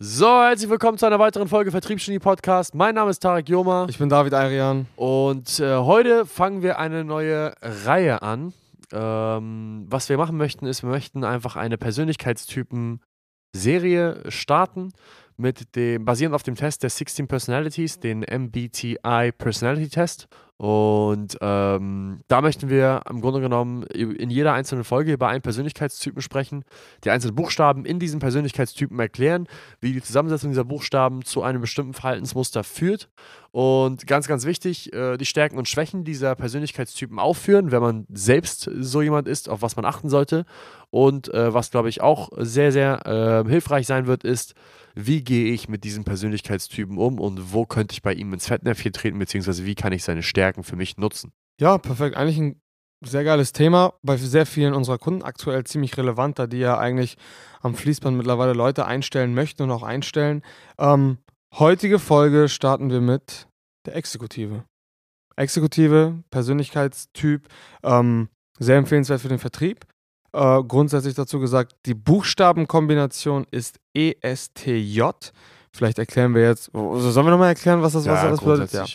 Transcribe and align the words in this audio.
So, 0.00 0.28
herzlich 0.28 0.70
willkommen 0.70 0.96
zu 0.96 1.06
einer 1.06 1.18
weiteren 1.18 1.48
Folge 1.48 1.72
Vertriebsgenie 1.72 2.20
Podcast. 2.20 2.72
Mein 2.72 2.94
Name 2.94 3.10
ist 3.10 3.18
Tarek 3.18 3.48
Joma 3.48 3.88
Ich 3.90 3.98
bin 3.98 4.08
David 4.08 4.32
Arian. 4.32 4.86
und 4.94 5.58
äh, 5.58 5.74
heute 5.74 6.24
fangen 6.24 6.62
wir 6.62 6.78
eine 6.78 7.02
neue 7.02 7.52
Reihe 7.60 8.22
an. 8.22 8.54
Ähm, 8.92 9.86
was 9.88 10.08
wir 10.08 10.16
machen 10.16 10.36
möchten, 10.36 10.66
ist, 10.66 10.84
wir 10.84 10.90
möchten 10.90 11.24
einfach 11.24 11.56
eine 11.56 11.78
Persönlichkeitstypen-Serie 11.78 14.22
starten 14.28 14.92
mit 15.36 15.74
dem, 15.74 16.04
basierend 16.04 16.36
auf 16.36 16.44
dem 16.44 16.54
Test 16.54 16.84
der 16.84 16.90
16 16.90 17.26
Personalities, 17.26 17.98
den 17.98 18.20
MBTI 18.20 19.32
Personality 19.36 19.88
Test. 19.88 20.28
Und 20.58 21.38
ähm, 21.40 22.20
da 22.26 22.40
möchten 22.40 22.68
wir 22.68 23.02
im 23.08 23.20
Grunde 23.20 23.40
genommen 23.40 23.84
in 23.84 24.28
jeder 24.28 24.54
einzelnen 24.54 24.82
Folge 24.82 25.12
über 25.12 25.28
einen 25.28 25.40
Persönlichkeitstypen 25.40 26.20
sprechen, 26.20 26.64
die 27.04 27.10
einzelnen 27.10 27.36
Buchstaben 27.36 27.84
in 27.84 28.00
diesen 28.00 28.18
Persönlichkeitstypen 28.18 28.98
erklären, 28.98 29.46
wie 29.80 29.92
die 29.92 30.02
Zusammensetzung 30.02 30.50
dieser 30.50 30.64
Buchstaben 30.64 31.24
zu 31.24 31.42
einem 31.44 31.60
bestimmten 31.60 31.94
Verhaltensmuster 31.94 32.64
führt. 32.64 33.08
Und 33.52 34.08
ganz, 34.08 34.26
ganz 34.26 34.46
wichtig, 34.46 34.92
äh, 34.92 35.16
die 35.16 35.26
Stärken 35.26 35.58
und 35.58 35.68
Schwächen 35.68 36.02
dieser 36.02 36.34
Persönlichkeitstypen 36.34 37.20
aufführen, 37.20 37.70
wenn 37.70 37.80
man 37.80 38.06
selbst 38.12 38.68
so 38.80 39.00
jemand 39.00 39.28
ist, 39.28 39.48
auf 39.48 39.62
was 39.62 39.76
man 39.76 39.84
achten 39.84 40.08
sollte. 40.08 40.44
Und 40.90 41.32
äh, 41.32 41.54
was, 41.54 41.70
glaube 41.70 41.88
ich, 41.88 42.00
auch 42.00 42.30
sehr, 42.36 42.72
sehr 42.72 43.06
äh, 43.06 43.48
hilfreich 43.48 43.86
sein 43.86 44.06
wird, 44.08 44.24
ist, 44.24 44.54
wie 45.00 45.22
gehe 45.22 45.52
ich 45.52 45.68
mit 45.68 45.84
diesem 45.84 46.02
Persönlichkeitstypen 46.02 46.98
um 46.98 47.20
und 47.20 47.52
wo 47.52 47.66
könnte 47.66 47.92
ich 47.92 48.02
bei 48.02 48.12
ihm 48.12 48.32
ins 48.32 48.48
Fettnäpfchen 48.48 48.92
treten, 48.92 49.18
beziehungsweise 49.18 49.64
wie 49.64 49.76
kann 49.76 49.92
ich 49.92 50.02
seine 50.02 50.24
Stärken 50.24 50.47
für 50.56 50.76
mich 50.76 50.96
nutzen. 50.96 51.32
Ja, 51.60 51.78
perfekt. 51.78 52.16
Eigentlich 52.16 52.38
ein 52.38 52.60
sehr 53.04 53.24
geiles 53.24 53.52
Thema. 53.52 53.94
Bei 54.02 54.16
sehr 54.16 54.46
vielen 54.46 54.74
unserer 54.74 54.98
Kunden 54.98 55.22
aktuell 55.22 55.64
ziemlich 55.64 55.96
relevant, 55.96 56.38
da 56.38 56.46
die 56.46 56.58
ja 56.58 56.78
eigentlich 56.78 57.16
am 57.60 57.74
Fließband 57.74 58.16
mittlerweile 58.16 58.52
Leute 58.52 58.86
einstellen 58.86 59.34
möchten 59.34 59.62
und 59.62 59.70
auch 59.70 59.82
einstellen. 59.82 60.42
Ähm, 60.78 61.18
heutige 61.54 61.98
Folge 61.98 62.48
starten 62.48 62.90
wir 62.90 63.00
mit 63.00 63.46
der 63.86 63.96
Exekutive. 63.96 64.64
Exekutive, 65.36 66.22
Persönlichkeitstyp, 66.30 67.48
ähm, 67.84 68.28
sehr 68.58 68.76
empfehlenswert 68.76 69.20
für 69.20 69.28
den 69.28 69.38
Vertrieb. 69.38 69.86
Äh, 70.32 70.62
grundsätzlich 70.64 71.14
dazu 71.14 71.38
gesagt, 71.38 71.74
die 71.86 71.94
Buchstabenkombination 71.94 73.46
ist 73.50 73.78
ESTJ. 73.94 75.02
Vielleicht 75.72 75.98
erklären 75.98 76.34
wir 76.34 76.42
jetzt, 76.42 76.70
sollen 76.72 77.26
wir 77.26 77.30
nochmal 77.30 77.50
erklären, 77.50 77.82
was 77.82 77.92
das, 77.92 78.06
was 78.06 78.22
das 78.22 78.40
bedeutet? 78.40 78.72
Ja. 78.72 78.86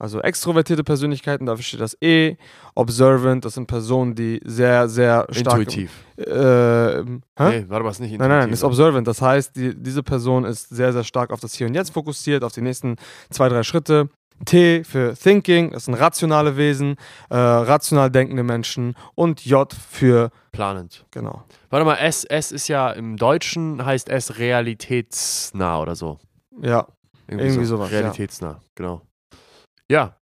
Also 0.00 0.20
extrovertierte 0.22 0.82
Persönlichkeiten, 0.82 1.44
dafür 1.44 1.62
steht 1.62 1.80
das 1.80 1.94
E. 2.00 2.36
Observant, 2.74 3.44
das 3.44 3.52
sind 3.54 3.66
Personen, 3.66 4.14
die 4.14 4.40
sehr, 4.44 4.88
sehr 4.88 5.26
stark. 5.30 5.58
Intuitiv. 5.58 5.92
Äh? 6.16 7.02
Nee, 7.02 7.20
warte 7.36 7.84
mal, 7.84 7.90
ist 7.90 8.00
nicht 8.00 8.12
intuitiv. 8.12 8.18
Nein, 8.18 8.28
nein, 8.30 8.50
ist 8.50 8.64
observant. 8.64 9.06
Das 9.06 9.20
heißt, 9.20 9.54
die, 9.54 9.74
diese 9.76 10.02
Person 10.02 10.44
ist 10.46 10.70
sehr, 10.70 10.94
sehr 10.94 11.04
stark 11.04 11.30
auf 11.32 11.40
das 11.40 11.52
Hier 11.54 11.66
und 11.66 11.74
Jetzt 11.74 11.90
fokussiert, 11.92 12.44
auf 12.44 12.52
die 12.52 12.62
nächsten 12.62 12.96
zwei, 13.28 13.50
drei 13.50 13.62
Schritte. 13.62 14.08
T 14.46 14.84
für 14.84 15.14
Thinking, 15.14 15.72
das 15.72 15.84
sind 15.84 15.92
rationale 15.92 16.56
Wesen, 16.56 16.96
äh, 17.28 17.36
rational 17.36 18.10
denkende 18.10 18.42
Menschen. 18.42 18.94
Und 19.14 19.44
J 19.44 19.70
für 19.70 20.30
Planend. 20.50 21.04
Genau. 21.10 21.44
Warte 21.68 21.84
mal, 21.84 21.96
S, 21.96 22.24
S 22.24 22.50
ist 22.52 22.68
ja 22.68 22.90
im 22.90 23.18
Deutschen, 23.18 23.84
heißt 23.84 24.08
S 24.08 24.38
realitätsnah 24.38 25.82
oder 25.82 25.94
so. 25.94 26.18
Ja, 26.62 26.86
Irgendwie 27.28 27.66
sowas, 27.66 27.90
ja. 27.90 27.98
Realitätsnah, 27.98 28.60
genau. 28.74 29.02
Ja, 29.90 30.14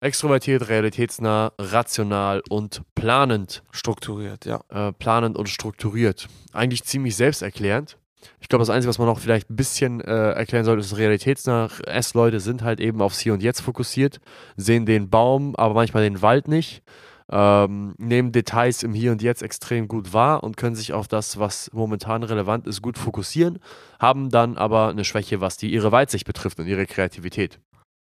extrovertiert, 0.00 0.68
realitätsnah, 0.68 1.52
rational 1.56 2.42
und 2.48 2.82
planend. 2.96 3.62
strukturiert, 3.70 4.46
ja. 4.46 4.64
Äh, 4.68 4.92
planend 4.94 5.38
und 5.38 5.48
strukturiert. 5.48 6.26
Eigentlich 6.52 6.82
ziemlich 6.82 7.14
selbsterklärend. 7.14 7.98
Ich 8.40 8.48
glaube, 8.48 8.62
das 8.62 8.70
Einzige, 8.70 8.88
was 8.88 8.98
man 8.98 9.06
noch 9.06 9.20
vielleicht 9.20 9.48
ein 9.48 9.54
bisschen 9.54 10.00
äh, 10.00 10.32
erklären 10.32 10.64
sollte, 10.64 10.80
ist 10.80 10.96
realitätsnah. 10.96 11.68
S-Leute 11.86 12.40
sind 12.40 12.64
halt 12.64 12.80
eben 12.80 13.00
aufs 13.00 13.20
Hier 13.20 13.32
und 13.32 13.44
Jetzt 13.44 13.60
fokussiert, 13.60 14.18
sehen 14.56 14.86
den 14.86 15.08
Baum, 15.08 15.54
aber 15.54 15.74
manchmal 15.74 16.02
den 16.02 16.20
Wald 16.20 16.48
nicht, 16.48 16.82
ähm, 17.30 17.94
nehmen 17.98 18.32
Details 18.32 18.82
im 18.82 18.92
Hier 18.92 19.12
und 19.12 19.22
Jetzt 19.22 19.44
extrem 19.44 19.86
gut 19.86 20.12
wahr 20.12 20.42
und 20.42 20.56
können 20.56 20.74
sich 20.74 20.94
auf 20.94 21.06
das, 21.06 21.38
was 21.38 21.70
momentan 21.72 22.24
relevant 22.24 22.66
ist, 22.66 22.82
gut 22.82 22.98
fokussieren, 22.98 23.60
haben 24.00 24.30
dann 24.30 24.56
aber 24.56 24.88
eine 24.88 25.04
Schwäche, 25.04 25.40
was 25.40 25.58
die 25.58 25.72
ihre 25.72 25.92
Weitsicht 25.92 26.26
betrifft 26.26 26.58
und 26.58 26.66
ihre 26.66 26.86
Kreativität. 26.86 27.60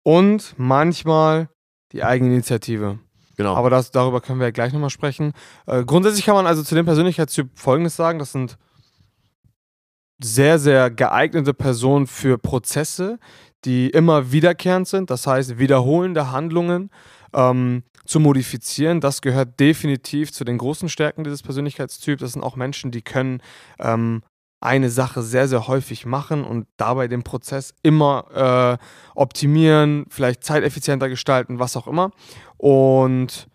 Und 0.09 0.55
manchmal 0.57 1.51
die 1.93 2.03
Eigeninitiative. 2.03 2.99
Genau. 3.37 3.55
Aber 3.55 3.69
das, 3.69 3.91
darüber 3.91 4.23
können 4.23 4.41
wir 4.41 4.47
ja 4.47 4.53
gleich 4.53 4.73
nochmal 4.73 4.89
sprechen. 4.89 5.35
Äh, 5.67 5.85
grundsätzlich 5.85 6.25
kann 6.25 6.35
man 6.35 6.47
also 6.47 6.63
zu 6.63 6.75
dem 6.75 6.87
Persönlichkeitstyp 6.87 7.51
Folgendes 7.55 7.95
sagen: 7.95 8.19
Das 8.19 8.33
sind 8.33 8.57
sehr, 10.19 10.59
sehr 10.59 10.91
geeignete 10.91 11.53
Personen 11.53 12.07
für 12.07 12.39
Prozesse, 12.39 13.19
die 13.67 13.91
immer 13.91 14.33
wiederkehrend 14.33 14.89
sind. 14.89 15.11
Das 15.11 15.27
heißt, 15.27 15.59
wiederholende 15.59 16.33
Handlungen 16.33 16.89
ähm, 17.35 17.83
zu 18.07 18.19
modifizieren. 18.19 19.03
Das 19.03 19.21
gehört 19.21 19.61
definitiv 19.61 20.33
zu 20.33 20.45
den 20.45 20.57
großen 20.57 20.89
Stärken 20.89 21.23
dieses 21.23 21.43
Persönlichkeitstyps. 21.43 22.23
Das 22.23 22.33
sind 22.33 22.43
auch 22.43 22.57
Menschen, 22.57 22.93
die 22.93 23.03
können 23.03 23.43
ähm, 23.79 24.23
eine 24.61 24.91
Sache 24.91 25.23
sehr, 25.23 25.47
sehr 25.49 25.69
häufig 25.69 26.05
machen 26.05 26.45
und 26.45 26.67
dabei 26.77 27.09
den 27.09 27.23
Prozess 27.23 27.75
immer 27.83 28.79
äh, 28.81 28.85
optimieren, 29.15 30.07
vielleicht 30.09 30.43
zeiteffizienter 30.43 31.09
gestalten, 31.09 31.59
was 31.59 31.77
auch 31.77 31.87
immer. 31.87 32.11
Und 32.57 33.49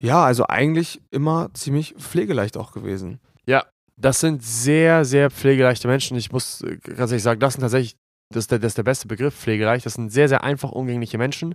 ja, 0.00 0.24
also 0.24 0.46
eigentlich 0.46 1.00
immer 1.10 1.50
ziemlich 1.54 1.94
pflegeleicht 1.98 2.56
auch 2.56 2.72
gewesen. 2.72 3.18
Ja, 3.46 3.64
das 3.96 4.20
sind 4.20 4.42
sehr, 4.42 5.04
sehr 5.04 5.30
pflegeleichte 5.30 5.88
Menschen. 5.88 6.16
Ich 6.16 6.30
muss 6.30 6.62
äh, 6.62 6.76
ganz 6.76 7.10
ehrlich 7.10 7.22
sagen, 7.22 7.40
das 7.40 7.54
sind 7.54 7.62
tatsächlich, 7.62 7.96
das 8.30 8.44
ist 8.44 8.50
der, 8.50 8.58
das 8.58 8.70
ist 8.72 8.78
der 8.78 8.82
beste 8.84 9.08
Begriff, 9.08 9.34
pflegeleicht. 9.34 9.86
Das 9.86 9.94
sind 9.94 10.10
sehr, 10.10 10.28
sehr 10.28 10.44
einfach 10.44 10.70
umgängliche 10.70 11.18
Menschen. 11.18 11.54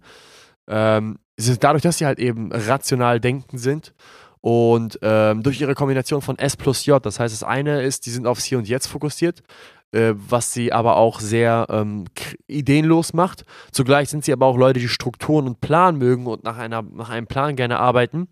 Ähm, 0.68 1.20
dadurch, 1.60 1.84
dass 1.84 1.98
sie 1.98 2.06
halt 2.06 2.20
eben 2.20 2.52
rational 2.52 3.20
denken 3.20 3.58
sind 3.58 3.94
und 4.42 4.98
ähm, 5.04 5.44
durch 5.44 5.62
ihre 5.62 5.76
Kombination 5.76 6.22
von 6.22 6.38
S 6.38 6.58
plus 6.58 6.86
J, 6.86 7.04
das 7.06 7.20
heißt, 7.20 7.34
das 7.34 7.44
eine 7.44 7.84
ist, 7.84 8.08
die 8.08 8.10
sind 8.10 8.26
aufs 8.26 8.44
Hier 8.44 8.58
und 8.58 8.68
Jetzt 8.68 8.88
fokussiert, 8.88 9.44
äh, 9.92 10.14
was 10.16 10.52
sie 10.52 10.74
aber 10.74 10.98
auch 10.98 11.20
sehr 11.20 11.68
ähm, 11.70 12.06
ideenlos 12.48 13.14
macht. 13.14 13.46
Zugleich 13.72 14.10
sind 14.10 14.26
sie 14.26 14.34
aber 14.34 14.48
auch 14.48 14.58
Leute, 14.58 14.80
die 14.80 14.88
Strukturen 14.88 15.46
und 15.46 15.62
Plan 15.62 15.96
mögen 15.98 16.26
und 16.26 16.44
nach, 16.44 16.58
einer, 16.58 16.82
nach 16.82 17.10
einem 17.10 17.28
Plan 17.28 17.56
gerne 17.56 17.80
arbeiten. 17.80 18.30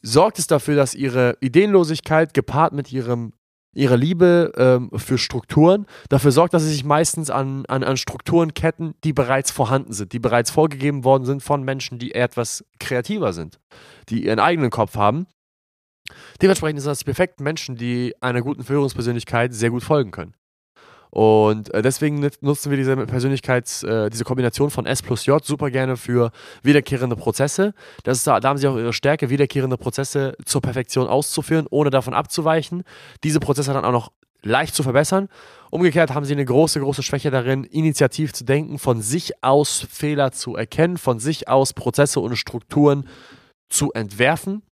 Sorgt 0.00 0.38
es 0.38 0.46
dafür, 0.46 0.76
dass 0.76 0.94
ihre 0.94 1.36
Ideenlosigkeit 1.40 2.32
gepaart 2.32 2.72
mit 2.72 2.90
ihrem 2.90 3.32
ihrer 3.74 3.96
Liebe 3.96 4.52
ähm, 4.56 4.90
für 4.96 5.18
Strukturen 5.18 5.86
dafür 6.08 6.32
sorgt, 6.32 6.54
dass 6.54 6.62
sie 6.62 6.70
sich 6.70 6.84
meistens 6.84 7.30
an, 7.30 7.64
an, 7.66 7.84
an 7.84 7.96
Strukturen 7.96 8.54
ketten, 8.54 8.94
die 9.04 9.12
bereits 9.12 9.50
vorhanden 9.50 9.92
sind, 9.92 10.12
die 10.12 10.18
bereits 10.18 10.50
vorgegeben 10.50 11.04
worden 11.04 11.24
sind 11.24 11.42
von 11.42 11.62
Menschen, 11.62 11.98
die 11.98 12.14
etwas 12.14 12.64
kreativer 12.78 13.32
sind, 13.32 13.60
die 14.08 14.24
ihren 14.26 14.38
eigenen 14.38 14.70
Kopf 14.70 14.96
haben. 14.96 15.26
Dementsprechend 16.42 16.80
sind 16.80 16.90
das 16.90 16.98
die 16.98 17.04
perfekten 17.06 17.44
Menschen, 17.44 17.76
die 17.76 18.14
einer 18.20 18.42
guten 18.42 18.62
Führungspersönlichkeit 18.62 19.54
sehr 19.54 19.70
gut 19.70 19.82
folgen 19.82 20.10
können. 20.10 20.34
Und 21.14 21.72
äh, 21.72 21.80
deswegen 21.80 22.18
nut- 22.18 22.42
nutzen 22.42 22.70
wir 22.70 22.76
diese 22.76 22.96
Persönlichkeits, 22.96 23.84
äh, 23.84 24.10
diese 24.10 24.24
Kombination 24.24 24.70
von 24.70 24.84
S 24.84 25.00
plus 25.00 25.26
J 25.26 25.44
super 25.44 25.70
gerne 25.70 25.96
für 25.96 26.32
wiederkehrende 26.64 27.14
Prozesse. 27.14 27.72
Das 28.02 28.18
ist, 28.18 28.26
da, 28.26 28.40
da 28.40 28.48
haben 28.48 28.58
sie 28.58 28.66
auch 28.66 28.76
ihre 28.76 28.92
Stärke, 28.92 29.30
wiederkehrende 29.30 29.76
Prozesse 29.76 30.36
zur 30.44 30.60
Perfektion 30.60 31.06
auszuführen, 31.06 31.68
ohne 31.70 31.90
davon 31.90 32.14
abzuweichen. 32.14 32.82
Diese 33.22 33.38
Prozesse 33.38 33.72
dann 33.72 33.84
auch 33.84 33.92
noch 33.92 34.10
leicht 34.42 34.74
zu 34.74 34.82
verbessern. 34.82 35.28
Umgekehrt 35.70 36.12
haben 36.12 36.24
sie 36.24 36.32
eine 36.32 36.44
große, 36.44 36.80
große 36.80 37.04
Schwäche 37.04 37.30
darin, 37.30 37.62
initiativ 37.62 38.32
zu 38.32 38.42
denken, 38.44 38.80
von 38.80 39.00
sich 39.00 39.40
aus 39.40 39.86
Fehler 39.88 40.32
zu 40.32 40.56
erkennen, 40.56 40.98
von 40.98 41.20
sich 41.20 41.46
aus 41.46 41.74
Prozesse 41.74 42.18
und 42.18 42.34
Strukturen 42.34 43.08
zu 43.68 43.92
entwerfen. 43.92 44.62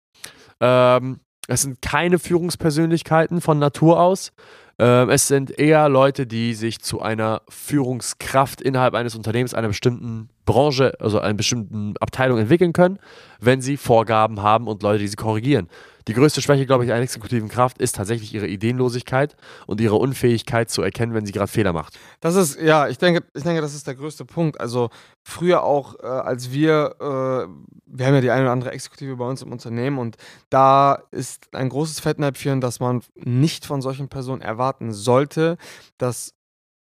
Ähm, 0.59 1.21
es 1.47 1.61
sind 1.61 1.81
keine 1.81 2.19
Führungspersönlichkeiten 2.19 3.39
von 3.39 3.59
Natur 3.59 4.01
aus. 4.01 4.33
Ähm, 4.79 5.09
es 5.09 5.27
sind 5.27 5.57
eher 5.57 5.87
Leute, 5.89 6.25
die 6.25 6.53
sich 6.53 6.81
zu 6.81 7.01
einer 7.01 7.41
Führungskraft 7.47 8.61
innerhalb 8.61 8.95
eines 8.95 9.15
Unternehmens, 9.15 9.53
einer 9.53 9.67
bestimmten 9.67 10.29
Branche, 10.45 10.93
also 10.99 11.19
einer 11.19 11.33
bestimmten 11.33 11.95
Abteilung 11.99 12.37
entwickeln 12.37 12.73
können, 12.73 12.99
wenn 13.39 13.61
sie 13.61 13.77
Vorgaben 13.77 14.41
haben 14.41 14.67
und 14.67 14.83
Leute, 14.83 14.99
die 14.99 15.07
sie 15.07 15.15
korrigieren. 15.15 15.69
Die 16.07 16.13
größte 16.13 16.41
Schwäche, 16.41 16.65
glaube 16.65 16.83
ich, 16.83 16.91
einer 16.91 17.01
exekutiven 17.01 17.47
Kraft 17.47 17.77
ist 17.77 17.95
tatsächlich 17.95 18.33
ihre 18.33 18.47
Ideenlosigkeit 18.47 19.37
und 19.67 19.79
ihre 19.79 19.95
Unfähigkeit 19.95 20.69
zu 20.69 20.81
erkennen, 20.81 21.13
wenn 21.13 21.25
sie 21.25 21.31
gerade 21.31 21.47
Fehler 21.47 21.71
macht. 21.71 21.97
Das 22.19 22.35
ist, 22.35 22.59
ja, 22.59 22.89
ich 22.89 22.97
denke, 22.97 23.23
ich 23.33 23.43
denke, 23.43 23.61
das 23.61 23.73
ist 23.73 23.87
der 23.87 23.95
größte 23.95 24.25
Punkt. 24.25 24.59
Also 24.59 24.89
früher 25.23 25.63
auch, 25.63 25.95
äh, 26.01 26.05
als 26.05 26.51
wir, 26.51 26.95
äh, 26.99 27.47
wir 27.85 28.05
haben 28.05 28.15
ja 28.15 28.21
die 28.21 28.31
eine 28.31 28.43
oder 28.43 28.51
andere 28.51 28.71
Exekutive 28.71 29.15
bei 29.15 29.25
uns 29.25 29.41
im 29.41 29.51
Unternehmen 29.51 29.97
und 29.97 30.17
da 30.49 31.03
ist 31.11 31.53
ein 31.53 31.69
großes 31.69 32.01
Fettnäpfchen, 32.01 32.59
dass 32.59 32.81
man 32.81 33.01
nicht 33.15 33.65
von 33.65 33.81
solchen 33.81 34.09
Personen 34.09 34.41
erwarten 34.41 34.91
sollte, 34.91 35.57
dass 35.97 36.33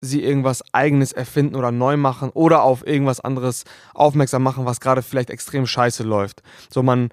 sie 0.04 0.24
irgendwas 0.24 0.64
eigenes 0.74 1.12
erfinden 1.12 1.56
oder 1.56 1.72
neu 1.72 1.98
machen 1.98 2.30
oder 2.30 2.64
auf 2.64 2.86
irgendwas 2.86 3.20
anderes 3.20 3.64
aufmerksam 3.94 4.44
machen, 4.44 4.66
was 4.66 4.80
gerade 4.80 5.02
vielleicht 5.02 5.30
extrem 5.30 5.66
scheiße 5.66 6.04
läuft. 6.04 6.44
So 6.70 6.84
man 6.84 7.10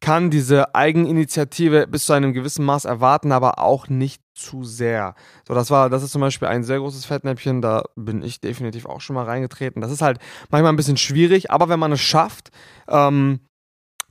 kann 0.00 0.30
diese 0.30 0.74
Eigeninitiative 0.74 1.86
bis 1.86 2.06
zu 2.06 2.14
einem 2.14 2.32
gewissen 2.32 2.64
Maß 2.64 2.86
erwarten, 2.86 3.32
aber 3.32 3.58
auch 3.58 3.88
nicht 3.88 4.22
zu 4.34 4.64
sehr. 4.64 5.14
So, 5.46 5.54
das 5.54 5.70
war, 5.70 5.90
das 5.90 6.02
ist 6.02 6.12
zum 6.12 6.22
Beispiel 6.22 6.48
ein 6.48 6.64
sehr 6.64 6.78
großes 6.78 7.04
Fettnäpfchen, 7.04 7.60
da 7.60 7.82
bin 7.96 8.22
ich 8.22 8.40
definitiv 8.40 8.86
auch 8.86 9.02
schon 9.02 9.14
mal 9.14 9.26
reingetreten. 9.26 9.82
Das 9.82 9.92
ist 9.92 10.00
halt 10.00 10.18
manchmal 10.48 10.72
ein 10.72 10.76
bisschen 10.76 10.96
schwierig, 10.96 11.50
aber 11.50 11.68
wenn 11.68 11.78
man 11.78 11.92
es 11.92 12.00
schafft, 12.00 12.50
ähm, 12.88 13.40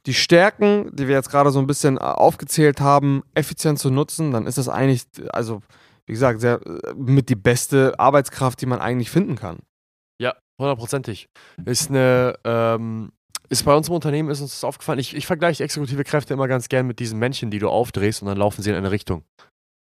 die 0.05 0.13
Stärken, 0.13 0.89
die 0.95 1.07
wir 1.07 1.15
jetzt 1.15 1.31
gerade 1.31 1.51
so 1.51 1.59
ein 1.59 1.67
bisschen 1.67 1.97
äh, 1.97 2.01
aufgezählt 2.01 2.81
haben, 2.81 3.23
effizient 3.33 3.79
zu 3.79 3.89
nutzen, 3.89 4.31
dann 4.31 4.45
ist 4.45 4.57
das 4.57 4.69
eigentlich, 4.69 5.03
also 5.31 5.61
wie 6.09 6.13
gesagt, 6.13 6.41
sehr, 6.41 6.59
äh, 6.65 6.93
mit 6.95 7.29
die 7.29 7.35
beste 7.35 7.93
Arbeitskraft, 7.99 8.59
die 8.61 8.65
man 8.65 8.79
eigentlich 8.79 9.11
finden 9.11 9.35
kann. 9.35 9.59
Ja, 10.19 10.33
hundertprozentig. 10.59 11.29
Ist 11.65 11.89
eine, 11.89 12.33
ähm, 12.43 13.11
ist 13.49 13.63
bei 13.63 13.75
uns 13.75 13.87
im 13.89 13.93
Unternehmen 13.93 14.29
ist 14.31 14.41
uns 14.41 14.51
das 14.51 14.63
aufgefallen. 14.63 14.97
Ich, 14.99 15.15
ich 15.15 15.27
vergleiche 15.27 15.63
exekutive 15.63 16.03
Kräfte 16.03 16.33
immer 16.33 16.47
ganz 16.47 16.67
gern 16.67 16.87
mit 16.87 16.99
diesen 16.99 17.19
Männchen, 17.19 17.51
die 17.51 17.59
du 17.59 17.69
aufdrehst 17.69 18.21
und 18.23 18.27
dann 18.27 18.37
laufen 18.37 18.61
sie 18.63 18.71
in 18.71 18.75
eine 18.75 18.89
Richtung. 18.91 19.23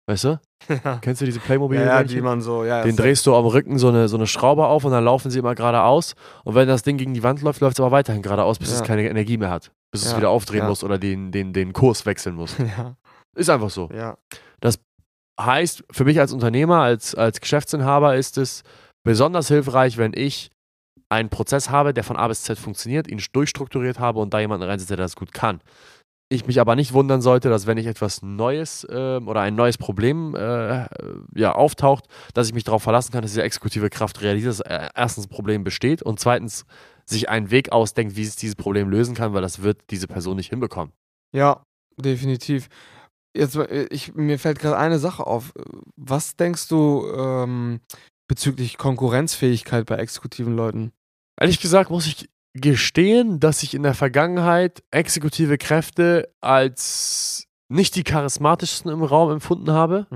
Weißt 0.09 0.25
du? 0.25 0.41
Ja. 0.85 0.99
Kennst 1.01 1.21
du 1.21 1.25
diese 1.25 1.39
playmobil 1.41 1.79
Ja, 1.81 1.87
ja, 1.87 2.03
die 2.05 2.21
man 2.21 2.41
so, 2.43 2.65
ja. 2.65 2.83
Den 2.83 2.97
das- 2.97 3.05
drehst 3.05 3.27
du 3.27 3.35
am 3.37 3.47
Rücken 3.47 3.79
so 3.79 3.89
eine, 3.89 4.09
so 4.09 4.17
eine 4.17 4.27
Schraube 4.27 4.67
auf 4.67 4.85
und 4.85 4.91
dann 4.93 5.05
laufen 5.05 5.31
sie 5.31 5.39
immer 5.39 5.55
geradeaus. 5.55 6.15
Und 6.45 6.55
wenn 6.57 6.67
das 6.69 6.83
Ding 6.83 6.97
gegen 6.99 7.15
die 7.15 7.23
Wand 7.23 7.41
läuft, 7.43 7.61
läuft 7.61 7.77
es 7.79 7.81
aber 7.81 7.93
weiterhin 7.93 8.21
geradeaus, 8.23 8.59
bis 8.59 8.71
es 8.73 8.81
Ja. 8.81 8.85
keine 8.87 9.09
Energie 9.09 9.39
mehr 9.39 9.51
hat. 9.51 9.71
Bis 9.93 10.05
es 10.05 10.17
wieder 10.17 10.29
aufdrehen 10.31 10.67
muss 10.67 10.83
oder 10.85 10.99
den, 10.99 11.31
den, 11.33 11.53
den 11.53 11.73
Kurs 11.73 12.05
wechseln 12.05 12.35
muss. 12.35 12.57
Ja, 12.59 12.97
Ist 13.37 13.49
einfach 13.49 13.71
so. 13.71 13.89
ja. 13.95 14.19
Heißt, 15.41 15.85
für 15.91 16.05
mich 16.05 16.21
als 16.21 16.33
Unternehmer, 16.33 16.81
als, 16.81 17.15
als 17.15 17.41
Geschäftsinhaber 17.41 18.17
ist 18.17 18.37
es 18.39 18.63
besonders 19.05 19.49
hilfreich, 19.49 19.97
wenn 19.97 20.13
ich 20.15 20.51
einen 21.09 21.29
Prozess 21.29 21.71
habe, 21.71 21.93
der 21.93 22.05
von 22.05 22.17
A 22.17 22.29
bis 22.29 22.43
Z 22.43 22.59
funktioniert, 22.59 23.09
ihn 23.09 23.21
durchstrukturiert 23.33 23.99
habe 23.99 24.21
und 24.21 24.33
da 24.33 24.41
jemanden 24.41 24.67
reinsetze, 24.67 24.97
der 24.97 25.05
das 25.05 25.17
gut 25.17 25.33
kann. 25.33 25.61
Ich 26.33 26.47
mich 26.47 26.61
aber 26.61 26.77
nicht 26.77 26.93
wundern 26.93 27.23
sollte, 27.23 27.49
dass 27.49 27.67
wenn 27.67 27.77
ich 27.77 27.87
etwas 27.87 28.23
Neues 28.23 28.87
ähm, 28.89 29.27
oder 29.27 29.41
ein 29.41 29.57
neues 29.57 29.79
Problem 29.79 30.37
äh, 30.37 30.87
ja, 31.35 31.53
auftaucht, 31.53 32.05
dass 32.35 32.47
ich 32.47 32.55
mich 32.55 32.63
darauf 32.63 32.85
verlassen 32.85 33.11
kann, 33.11 33.23
dass 33.23 33.33
diese 33.33 33.43
exekutive 33.43 33.91
Kraft 33.91 34.23
realisiert, 34.23 34.53
dass 34.53 34.61
äh, 34.61 34.89
erstens 34.95 35.27
ein 35.27 35.31
Problem 35.31 35.65
besteht 35.65 36.03
und 36.03 36.21
zweitens 36.21 36.67
sich 37.05 37.29
einen 37.29 37.51
Weg 37.51 37.73
ausdenkt, 37.73 38.15
wie 38.15 38.23
es 38.23 38.37
dieses 38.37 38.55
Problem 38.55 38.89
lösen 38.89 39.17
kann, 39.17 39.35
weil 39.35 39.43
das 39.43 39.63
wird 39.63 39.81
diese 39.91 40.07
Person 40.07 40.37
nicht 40.37 40.51
hinbekommen. 40.51 40.93
Ja, 41.33 41.65
definitiv. 41.97 42.69
Jetzt, 43.37 43.57
äh, 43.57 43.87
ich, 43.91 44.15
mir 44.15 44.39
fällt 44.39 44.59
gerade 44.59 44.77
eine 44.77 44.99
Sache 44.99 45.27
auf. 45.27 45.53
Was 45.97 46.37
denkst 46.37 46.69
du 46.69 47.07
ähm, 47.15 47.81
bezüglich 48.29 48.79
Konkurrenzfähigkeit 48.79 49.87
bei 49.87 49.97
exekutiven 49.97 50.57
Leuten? 50.57 50.93
Ehrlich 51.41 51.61
gesagt 51.61 51.91
muss 51.91 52.07
ich 52.07 52.29
gestehen, 52.55 53.41
dass 53.41 53.63
ich 53.63 53.75
in 53.75 53.83
der 53.83 53.95
Vergangenheit 53.95 54.83
exekutive 54.91 55.57
Kräfte 55.59 56.33
als 56.41 57.47
nicht 57.69 57.95
die 57.95 58.03
charismatischsten 58.03 58.91
im 58.91 59.03
Raum 59.03 59.31
empfunden 59.31 59.71
habe. 59.71 60.07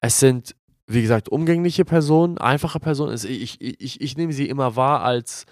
Es 0.00 0.20
sind, 0.20 0.54
wie 0.86 1.02
gesagt, 1.02 1.28
umgängliche 1.28 1.84
Personen, 1.84 2.38
einfache 2.38 2.78
Personen. 2.78 3.14
Ich, 3.14 3.60
ich, 3.60 3.80
ich, 3.80 4.00
ich 4.00 4.16
nehme 4.16 4.32
sie 4.32 4.48
immer 4.48 4.76
wahr 4.76 5.02
als 5.02 5.46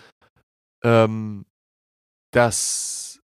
ähm, 0.84 1.44
das 2.32 3.20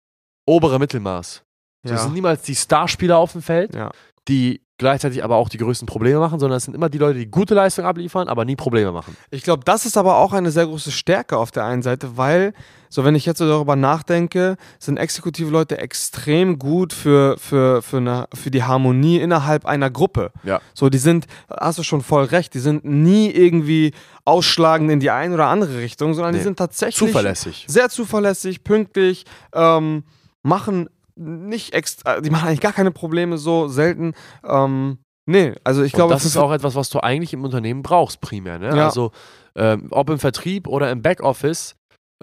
obere 0.46 0.78
Mittelmaß. 0.78 1.42
So, 1.84 1.94
Es 1.94 2.02
sind 2.02 2.14
niemals 2.14 2.42
die 2.42 2.54
Starspieler 2.54 3.18
auf 3.18 3.32
dem 3.32 3.42
Feld, 3.42 3.74
Ja. 3.74 3.90
die 4.28 4.60
gleichzeitig 4.78 5.22
aber 5.22 5.36
auch 5.36 5.48
die 5.48 5.58
größten 5.58 5.86
Probleme 5.86 6.18
machen, 6.18 6.40
sondern 6.40 6.56
es 6.56 6.64
sind 6.64 6.74
immer 6.74 6.88
die 6.88 6.98
Leute, 6.98 7.16
die 7.18 7.30
gute 7.30 7.54
Leistung 7.54 7.84
abliefern, 7.84 8.26
aber 8.28 8.44
nie 8.44 8.56
Probleme 8.56 8.90
machen. 8.90 9.16
Ich 9.30 9.42
glaube, 9.44 9.62
das 9.64 9.86
ist 9.86 9.96
aber 9.96 10.16
auch 10.16 10.32
eine 10.32 10.50
sehr 10.50 10.66
große 10.66 10.90
Stärke 10.90 11.36
auf 11.36 11.52
der 11.52 11.64
einen 11.64 11.82
Seite, 11.82 12.16
weil, 12.16 12.52
so 12.88 13.04
wenn 13.04 13.14
ich 13.14 13.24
jetzt 13.24 13.38
so 13.38 13.46
darüber 13.48 13.76
nachdenke, 13.76 14.56
sind 14.80 14.96
exekutive 14.96 15.50
Leute 15.50 15.78
extrem 15.78 16.58
gut 16.58 16.92
für, 16.92 17.36
für, 17.38 17.80
für, 17.82 17.98
eine, 17.98 18.26
für 18.34 18.50
die 18.50 18.64
Harmonie 18.64 19.18
innerhalb 19.20 19.66
einer 19.66 19.88
Gruppe. 19.88 20.32
Ja. 20.42 20.60
So, 20.74 20.88
die 20.88 20.98
sind, 20.98 21.26
hast 21.48 21.78
du 21.78 21.84
schon 21.84 22.00
voll 22.02 22.24
recht, 22.24 22.52
die 22.54 22.58
sind 22.60 22.84
nie 22.84 23.30
irgendwie 23.30 23.92
ausschlagend 24.24 24.90
in 24.90 24.98
die 24.98 25.10
eine 25.10 25.34
oder 25.34 25.46
andere 25.46 25.78
Richtung, 25.78 26.14
sondern 26.14 26.32
die 26.32 26.38
Nee. 26.38 26.44
sind 26.44 26.58
tatsächlich 26.58 26.96
Zuverlässig. 26.96 27.66
sehr 27.68 27.88
zuverlässig, 27.88 28.64
pünktlich, 28.64 29.26
ähm, 29.54 30.02
machen 30.42 30.88
nicht 31.16 31.72
extra, 31.74 32.20
die 32.20 32.30
machen 32.30 32.48
eigentlich 32.48 32.60
gar 32.60 32.72
keine 32.72 32.90
Probleme 32.90 33.38
so 33.38 33.68
selten. 33.68 34.14
Ähm, 34.44 34.98
nee, 35.26 35.54
also 35.64 35.82
ich 35.82 35.92
glaube, 35.92 36.12
das 36.14 36.24
ist 36.24 36.36
auch 36.36 36.52
etwas, 36.52 36.74
was 36.74 36.88
du 36.90 37.00
eigentlich 37.00 37.32
im 37.32 37.44
Unternehmen 37.44 37.82
brauchst, 37.82 38.20
primär. 38.20 38.58
Ne? 38.58 38.76
Ja. 38.76 38.86
Also, 38.86 39.12
ähm, 39.54 39.88
ob 39.90 40.10
im 40.10 40.18
Vertrieb 40.18 40.66
oder 40.66 40.90
im 40.90 41.02
Backoffice, 41.02 41.74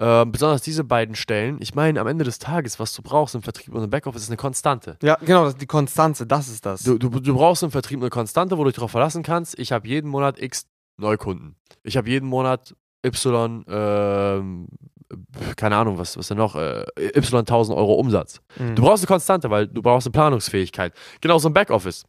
ähm, 0.02 0.32
besonders 0.32 0.62
diese 0.62 0.82
beiden 0.82 1.14
Stellen, 1.14 1.58
ich 1.60 1.74
meine, 1.74 2.00
am 2.00 2.06
Ende 2.06 2.24
des 2.24 2.38
Tages, 2.38 2.80
was 2.80 2.94
du 2.94 3.02
brauchst 3.02 3.34
im 3.34 3.42
Vertrieb 3.42 3.74
und 3.74 3.84
im 3.84 3.90
Backoffice, 3.90 4.22
ist 4.22 4.30
eine 4.30 4.36
Konstante. 4.38 4.96
ja, 5.02 5.16
genau, 5.24 5.44
das- 5.44 5.56
die 5.56 5.66
Konstanze, 5.66 6.26
das 6.26 6.48
ist 6.48 6.64
das. 6.66 6.82
Du, 6.82 6.98
du, 6.98 7.08
du 7.10 7.34
brauchst 7.34 7.62
im 7.62 7.70
Vertrieb 7.70 8.00
eine 8.00 8.08
Konstante, 8.10 8.56
wo 8.56 8.64
du 8.64 8.70
dich 8.70 8.76
darauf 8.76 8.90
verlassen 8.90 9.22
kannst. 9.22 9.58
Ich 9.58 9.72
habe 9.72 9.86
jeden 9.86 10.08
Monat 10.10 10.40
x 10.40 10.66
Neukunden. 10.98 11.56
Ich 11.82 11.96
habe 11.96 12.08
jeden 12.08 12.28
Monat 12.28 12.74
y, 13.06 13.64
ähm, 13.68 14.68
keine 15.56 15.76
Ahnung, 15.76 15.98
was, 15.98 16.16
was 16.16 16.28
denn 16.28 16.38
noch, 16.38 16.56
äh, 16.56 16.84
y 16.98 17.38
1000 17.46 17.76
Euro 17.76 17.94
Umsatz. 17.94 18.40
Mhm. 18.58 18.76
Du 18.76 18.82
brauchst 18.82 19.02
eine 19.02 19.08
Konstante, 19.08 19.50
weil 19.50 19.66
du 19.66 19.82
brauchst 19.82 20.06
eine 20.06 20.12
Planungsfähigkeit. 20.12 20.92
Genauso 21.20 21.48
im 21.48 21.54
Backoffice. 21.54 22.04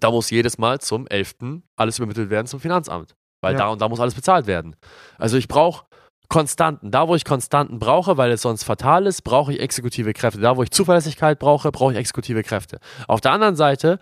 Da 0.00 0.10
muss 0.10 0.30
jedes 0.30 0.58
Mal 0.58 0.80
zum 0.80 1.06
11. 1.06 1.62
alles 1.76 1.98
übermittelt 1.98 2.30
werden 2.30 2.46
zum 2.46 2.60
Finanzamt. 2.60 3.14
Weil 3.42 3.52
Ja. 3.52 3.58
da 3.60 3.68
und 3.68 3.80
da 3.80 3.88
muss 3.88 4.00
alles 4.00 4.14
bezahlt 4.14 4.46
werden. 4.46 4.76
Also 5.18 5.36
ich 5.36 5.48
brauche 5.48 5.84
Konstanten. 6.28 6.90
Da, 6.90 7.06
wo 7.06 7.14
ich 7.14 7.24
Konstanten 7.24 7.78
brauche, 7.78 8.16
weil 8.16 8.30
es 8.32 8.42
sonst 8.42 8.64
fatal 8.64 9.06
ist, 9.06 9.22
brauche 9.22 9.52
ich 9.52 9.60
exekutive 9.60 10.12
Kräfte. 10.12 10.40
Da, 10.40 10.56
wo 10.56 10.62
ich 10.62 10.70
Zuverlässigkeit 10.70 11.38
brauche, 11.38 11.70
brauche 11.70 11.92
ich 11.92 11.98
exekutive 11.98 12.42
Kräfte. 12.42 12.78
Auf 13.06 13.20
der 13.20 13.32
anderen 13.32 13.54
Seite, 13.56 13.98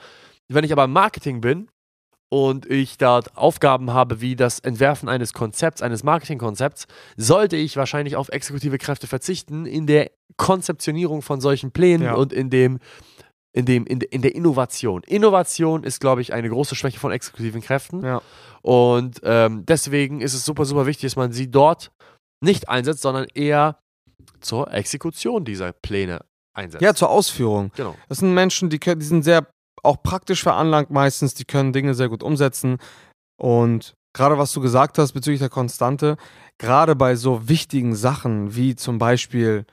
wenn 0.49 0.65
ich 0.65 0.73
aber 0.73 0.85
im 0.85 0.93
Marketing 0.93 1.41
bin 1.41 1.69
und 2.35 2.67
ich 2.67 2.99
dort 2.99 3.37
Aufgaben 3.37 3.93
habe 3.95 4.21
wie 4.21 4.35
das 4.35 4.59
Entwerfen 4.59 5.09
eines 5.09 5.33
Konzepts, 5.35 5.83
eines 5.83 6.03
Marketingkonzepts, 6.03 6.87
sollte 7.17 7.55
ich 7.55 7.77
wahrscheinlich 7.77 8.17
auf 8.17 8.29
exekutive 8.29 8.77
Kräfte 8.79 9.07
verzichten 9.07 9.67
in 9.67 9.87
der 9.87 10.11
Konzeptionierung 10.37 11.23
von 11.23 11.41
solchen 11.41 11.71
Plänen 11.71 12.07
Ja. 12.07 12.15
und 12.15 12.33
in 12.33 12.51
dem 12.51 12.81
in, 13.57 13.67
dem, 13.67 13.87
in, 13.87 14.01
in 14.01 14.21
der 14.21 14.35
Innovation. 14.35 15.05
Innovation 15.05 15.85
ist, 15.85 16.01
glaube 16.01 16.23
ich, 16.23 16.33
eine 16.33 16.49
große 16.49 16.75
Schwäche 16.75 16.99
von 16.99 17.13
exekutiven 17.13 17.61
Kräften. 17.61 18.03
Ja. 18.05 18.21
Und 18.63 19.21
ähm, 19.23 19.65
deswegen 19.65 20.21
ist 20.21 20.35
es 20.35 20.45
super, 20.45 20.65
super 20.65 20.87
wichtig, 20.87 21.03
dass 21.13 21.15
man 21.15 21.31
sie 21.31 21.49
dort 21.53 21.93
nicht 22.43 22.69
einsetzt, 22.69 23.03
sondern 23.03 23.27
eher 23.33 23.79
zur 24.41 24.73
Exekution 24.75 25.45
dieser 25.45 25.71
Pläne 25.73 26.25
einsetzt. 26.53 26.83
Ja, 26.83 26.95
zur 26.95 27.11
Ausführung. 27.11 27.71
genau. 27.77 27.95
Das 28.09 28.19
sind 28.19 28.35
Menschen, 28.35 28.71
die, 28.71 28.81
die 28.81 29.05
sind 29.05 29.23
sehr 29.23 29.47
auch 29.85 30.03
praktisch 30.03 30.43
veranlagt 30.43 30.91
meistens, 30.91 31.35
die 31.35 31.45
können 31.45 31.73
Dinge 31.73 31.95
sehr 31.95 32.09
gut 32.09 32.23
umsetzen. 32.23 32.79
Und 33.37 33.95
gerade 34.13 34.39
was 34.39 34.53
du 34.53 34.61
gesagt 34.61 34.99
hast 34.99 35.13
bezüglich 35.13 35.41
der 35.41 35.49
Konstante, 35.49 36.17
gerade 36.59 36.97
bei 36.97 37.17
so 37.17 37.49
wichtigen 37.49 37.95
Sachen 37.95 38.55
wie 38.55 38.77
zum 38.77 38.99
Beispiel, 38.99 39.67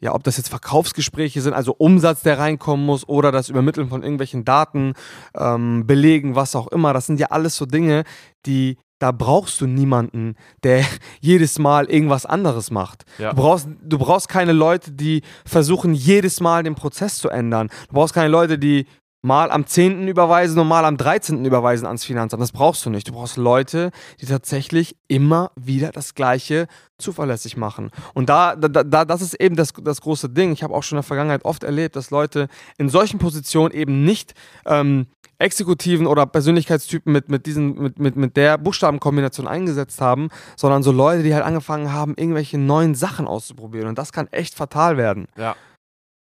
ja, 0.00 0.14
ob 0.14 0.24
das 0.24 0.36
jetzt 0.36 0.48
Verkaufsgespräche 0.48 1.40
sind, 1.40 1.54
also 1.54 1.74
Umsatz, 1.76 2.22
der 2.22 2.38
reinkommen 2.38 2.86
muss 2.86 3.08
oder 3.08 3.32
das 3.32 3.48
Übermitteln 3.48 3.88
von 3.88 4.02
irgendwelchen 4.02 4.44
Daten, 4.44 4.94
ähm, 5.36 5.86
Belegen, 5.86 6.34
was 6.34 6.56
auch 6.56 6.68
immer, 6.68 6.92
das 6.92 7.06
sind 7.06 7.20
ja 7.20 7.28
alles 7.28 7.56
so 7.56 7.66
Dinge, 7.66 8.04
die 8.46 8.78
da 9.02 9.10
brauchst 9.10 9.60
du 9.60 9.66
niemanden, 9.66 10.36
der 10.62 10.84
jedes 11.20 11.58
Mal 11.58 11.86
irgendwas 11.86 12.24
anderes 12.24 12.70
macht. 12.70 13.04
Ja. 13.18 13.30
Du, 13.30 13.36
brauchst, 13.36 13.68
du 13.82 13.98
brauchst 13.98 14.28
keine 14.28 14.52
Leute, 14.52 14.92
die 14.92 15.22
versuchen, 15.44 15.92
jedes 15.92 16.40
Mal 16.40 16.62
den 16.62 16.76
Prozess 16.76 17.18
zu 17.18 17.28
ändern. 17.28 17.68
Du 17.88 17.94
brauchst 17.94 18.14
keine 18.14 18.28
Leute, 18.28 18.60
die 18.60 18.86
mal 19.22 19.52
am 19.52 19.66
10. 19.66 20.08
überweisen 20.08 20.58
und 20.58 20.66
mal 20.66 20.84
am 20.84 20.96
13. 20.96 21.44
überweisen 21.44 21.86
ans 21.86 22.04
Finanzamt. 22.04 22.42
Das 22.42 22.52
brauchst 22.52 22.84
du 22.84 22.90
nicht. 22.90 23.08
Du 23.08 23.12
brauchst 23.12 23.36
Leute, 23.36 23.92
die 24.20 24.26
tatsächlich 24.26 24.96
immer 25.06 25.52
wieder 25.54 25.92
das 25.92 26.14
Gleiche 26.14 26.66
zuverlässig 26.98 27.56
machen. 27.56 27.90
Und 28.14 28.28
da, 28.28 28.56
da, 28.56 28.68
da 28.68 29.04
das 29.04 29.22
ist 29.22 29.34
eben 29.34 29.54
das, 29.54 29.72
das 29.82 30.00
große 30.00 30.28
Ding. 30.28 30.52
Ich 30.52 30.62
habe 30.62 30.74
auch 30.74 30.82
schon 30.82 30.96
in 30.96 31.02
der 31.02 31.06
Vergangenheit 31.08 31.44
oft 31.44 31.62
erlebt, 31.62 31.94
dass 31.94 32.10
Leute 32.10 32.48
in 32.78 32.88
solchen 32.88 33.18
Positionen 33.18 33.72
eben 33.72 34.04
nicht 34.04 34.34
ähm, 34.66 35.06
Exekutiven 35.38 36.06
oder 36.06 36.26
Persönlichkeitstypen 36.26 37.12
mit, 37.12 37.28
mit, 37.28 37.46
diesen, 37.46 37.80
mit, 37.80 37.98
mit, 37.98 38.16
mit 38.16 38.36
der 38.36 38.58
Buchstabenkombination 38.58 39.48
eingesetzt 39.48 40.00
haben, 40.00 40.28
sondern 40.56 40.82
so 40.82 40.92
Leute, 40.92 41.22
die 41.22 41.34
halt 41.34 41.44
angefangen 41.44 41.92
haben, 41.92 42.14
irgendwelche 42.16 42.58
neuen 42.58 42.94
Sachen 42.94 43.26
auszuprobieren. 43.26 43.88
Und 43.88 43.98
das 43.98 44.12
kann 44.12 44.28
echt 44.28 44.54
fatal 44.54 44.96
werden. 44.96 45.26
Ja. 45.36 45.56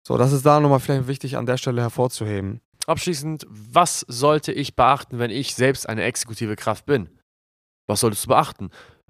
So, 0.06 0.18
das 0.18 0.32
ist 0.32 0.46
da 0.46 0.60
nochmal 0.60 0.80
vielleicht 0.80 1.08
wichtig 1.08 1.38
an 1.38 1.46
der 1.46 1.58
Stelle 1.58 1.82
hervorzuheben. 1.82 2.62
Abschließend, 2.88 3.46
was 3.50 4.02
sollte 4.08 4.52
ich 4.52 4.76
beachten, 4.76 5.20
wenn 5.20 5.32
ich 5.32 5.56
selbst 5.56 5.88
eine 5.88 6.04
exekutive 6.04 6.56
Kraft 6.56 6.86
bin? 6.86 7.10
Was 7.88 8.00
solltest 8.00 8.26
du 8.26 8.30
beachten? 8.30 8.70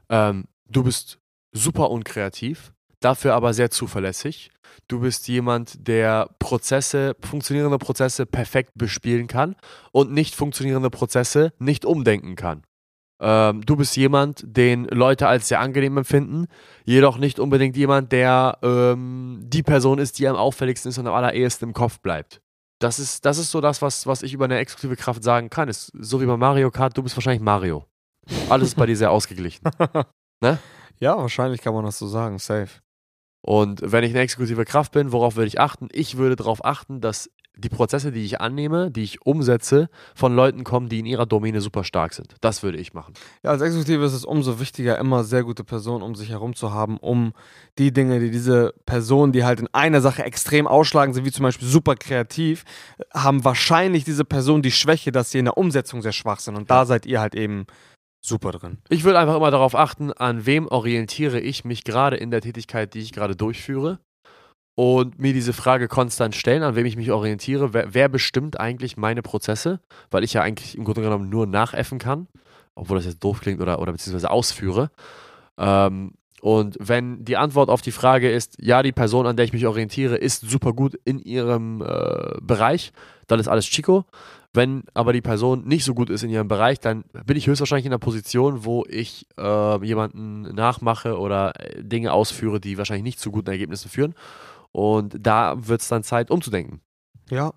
Ähm, 0.10 0.46
du 0.70 0.84
bist 0.84 1.20
super 1.54 1.90
unkreativ, 1.90 2.74
dafür 3.00 3.34
aber 3.34 3.54
sehr 3.54 3.72
zuverlässig. 3.72 4.52
Du 4.88 5.02
bist 5.02 5.28
jemand, 5.28 5.88
der 5.88 6.30
Prozesse, 6.40 7.16
funktionierende 7.22 7.78
Prozesse 7.78 8.26
perfekt 8.26 8.72
bespielen 8.76 9.28
kann 9.28 9.56
und 9.92 10.12
nicht 10.12 10.36
funktionierende 10.36 10.90
Prozesse 10.90 11.54
nicht 11.60 11.86
umdenken 11.86 12.36
kann. 12.36 12.64
Ähm, 13.22 13.62
du 13.66 13.76
bist 13.76 13.96
jemand, 13.96 14.44
den 14.46 14.86
Leute 14.86 15.28
als 15.28 15.48
sehr 15.48 15.60
angenehm 15.60 15.98
empfinden, 15.98 16.48
jedoch 16.86 17.18
nicht 17.18 17.40
unbedingt 17.40 17.78
jemand, 17.78 18.12
der 18.12 18.58
ähm, 18.64 19.42
die 19.44 19.64
Person 19.64 20.00
ist, 20.00 20.18
die 20.20 20.28
am 20.28 20.36
auffälligsten 20.36 20.90
ist 20.90 20.98
und 20.98 21.08
am 21.08 21.14
allerersten 21.14 21.66
im 21.66 21.74
Kopf 21.74 22.00
bleibt. 22.00 22.42
Das 22.82 22.98
ist, 22.98 23.26
das 23.26 23.38
ist 23.38 23.52
so 23.52 23.62
das, 23.62 23.82
was, 23.84 24.08
was 24.08 24.24
ich 24.24 24.34
über 24.34 24.46
eine 24.46 24.58
exklusive 24.58 24.96
Kraft 24.96 25.24
sagen 25.24 25.52
kann. 25.52 25.70
Ist 25.70 25.92
so 25.94 26.20
wie 26.20 26.26
bei 26.26 26.36
Mario 26.36 26.72
Kart, 26.72 26.98
du 26.98 27.04
bist 27.04 27.16
wahrscheinlich 27.16 27.44
Mario. 27.44 27.86
Alles 28.50 28.70
ist 28.70 28.76
bei 28.76 28.88
dir 28.88 28.98
sehr 28.98 29.12
ausgeglichen. 29.12 29.64
Ne? 30.44 30.58
Ja, 30.98 31.16
wahrscheinlich 31.18 31.62
kann 31.62 31.76
man 31.76 31.86
das 31.86 32.00
so 32.00 32.08
sagen, 32.08 32.40
safe. 32.40 32.82
Und 33.44 33.80
wenn 33.84 34.04
ich 34.04 34.10
eine 34.10 34.22
exklusive 34.22 34.66
Kraft 34.66 34.92
bin, 34.92 35.12
worauf 35.12 35.36
würde 35.36 35.46
ich 35.46 35.60
achten? 35.60 35.88
Ich 35.92 36.18
würde 36.18 36.36
darauf 36.36 36.66
achten, 36.66 37.00
dass 37.00 37.30
die 37.58 37.70
Prozesse, 37.70 38.12
die 38.12 38.24
ich 38.24 38.42
annehme, 38.42 38.92
die 38.92 39.04
ich 39.04 39.26
umsetze, 39.26 39.90
von 40.16 40.36
Leuten 40.36 40.64
kommen, 40.64 40.90
die 40.90 41.00
in 41.00 41.06
ihrer 41.06 41.26
Domäne 41.26 41.62
super 41.62 41.84
stark 41.84 42.14
sind. 42.14 42.36
Das 42.42 42.64
würde 42.64 42.78
ich 42.78 42.94
machen. 42.94 43.14
Ja, 43.44 43.52
als 43.52 43.62
Exekutive 43.62 44.04
ist 44.04 44.14
es 44.14 44.26
umso 44.26 44.60
wichtiger, 44.60 44.98
immer 44.98 45.24
sehr 45.24 45.44
gute 45.44 45.64
Personen 45.64 46.04
um 46.04 46.16
sich 46.16 46.30
herum 46.30 46.56
zu 46.56 46.72
haben, 46.72 46.98
um 46.98 47.34
die 47.78 47.92
Dinge, 47.92 48.20
die 48.20 48.32
diese 48.32 48.74
Personen, 48.86 49.32
die 49.32 49.44
halt 49.44 49.60
in 49.60 49.68
einer 49.74 50.02
Sache 50.02 50.24
extrem 50.24 50.68
ausschlagen 50.68 51.14
sind, 51.14 51.26
wie 51.26 51.32
zum 51.32 51.44
Beispiel 51.44 51.68
super 51.68 51.96
kreativ, 51.96 52.64
haben 53.14 53.44
wahrscheinlich 53.44 54.04
diese 54.04 54.26
Person 54.26 54.62
die 54.62 54.72
Schwäche, 54.72 55.12
dass 55.12 55.32
sie 55.32 55.40
in 55.40 55.46
der 55.46 55.58
Umsetzung 55.58 56.02
sehr 56.02 56.14
schwach 56.14 56.40
sind. 56.40 56.56
Und 56.56 56.70
da 56.72 56.86
seid 56.86 57.06
ihr 57.06 57.20
halt 57.20 57.36
eben 57.36 57.66
super 58.22 58.52
drin. 58.52 58.78
Ich 58.90 59.04
würde 59.04 59.20
einfach 59.20 59.36
immer 59.36 59.52
darauf 59.52 59.76
achten, 59.76 60.14
an 60.14 60.46
wem 60.46 60.68
orientiere 60.68 61.40
ich 61.40 61.66
mich 61.66 61.84
gerade 61.84 62.16
in 62.18 62.32
der 62.32 62.42
Tätigkeit, 62.42 62.94
die 62.94 63.00
ich 63.00 63.12
gerade 63.12 63.36
durchführe. 63.36 64.00
Und 64.76 65.20
mir 65.20 65.34
diese 65.34 65.54
Frage 65.54 65.88
konstant 65.88 66.36
stellen, 66.36 66.64
an 66.64 66.76
wem 66.76 66.86
ich 66.86 66.96
mich 66.96 67.12
orientiere. 67.12 67.74
Wer, 67.74 67.94
wer, 67.94 68.10
bestimmt 68.10 68.60
eigentlich 68.60 68.98
meine 68.98 69.22
Prozesse? 69.22 69.82
Weil 70.10 70.24
ich 70.24 70.34
ja 70.34 70.42
eigentlich 70.42 70.78
im 70.78 70.86
Grunde 70.86 71.02
genommen 71.02 71.30
nur 71.30 71.46
nachäffen 71.46 72.00
kann, 72.00 72.28
obwohl 72.74 72.98
das 72.98 73.06
jetzt 73.06 73.24
doof 73.24 73.42
klingt 73.42 73.62
oder, 73.62 73.80
oder 73.80 73.92
beziehungsweise 73.92 74.32
ausführe. 74.32 74.90
Ähm, 75.58 76.14
und 76.42 76.76
wenn 76.80 77.24
die 77.24 77.38
Antwort 77.38 77.70
auf 77.70 77.84
die 77.84 77.92
Frage 77.92 78.32
ist, 78.32 78.58
ja, 78.60 78.82
die 78.82 78.92
Person, 78.92 79.28
an 79.28 79.36
der 79.36 79.46
ich 79.46 79.54
mich 79.54 79.68
orientiere, 79.68 80.16
ist 80.16 80.42
super 80.42 80.74
gut 80.74 80.98
in 81.06 81.20
ihrem 81.20 81.84
äh, 81.84 82.40
Bereich, 82.42 82.92
dann 83.28 83.40
ist 83.40 83.48
alles 83.48 83.66
Chico. 83.66 84.06
Wenn 84.54 84.84
aber 84.94 85.14
die 85.14 85.22
Person 85.22 85.66
nicht 85.66 85.86
so 85.86 85.94
gut 85.94 86.10
ist 86.10 86.24
in 86.24 86.30
ihrem 86.30 86.48
Bereich, 86.48 86.80
dann 86.80 87.06
bin 87.26 87.38
ich 87.38 87.48
höchstwahrscheinlich 87.48 87.86
in 87.86 87.92
einer 87.92 88.00
Position, 88.00 88.66
wo 88.66 88.84
ich 88.90 89.28
äh, 89.38 89.86
jemanden 89.86 90.42
nachmache 90.42 91.18
oder 91.18 91.54
äh, 91.58 91.84
Dinge 91.84 92.12
ausführe, 92.12 92.60
die 92.60 92.78
wahrscheinlich 92.78 93.04
nicht 93.04 93.20
zu 93.20 93.32
guten 93.32 93.50
Ergebnissen 93.50 93.90
führen. 93.90 94.16
Und 94.74 95.16
da 95.20 95.68
wird 95.68 95.82
es 95.82 95.88
dann 95.88 96.04
Zeit 96.04 96.32
umzudenken. 96.32 96.82
Ja. 97.30 97.54